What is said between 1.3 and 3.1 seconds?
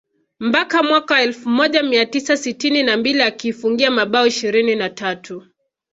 moja mia tisa sitini na